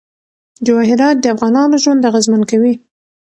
[0.65, 2.73] جواهرات د افغانانو ژوند اغېزمن کوي.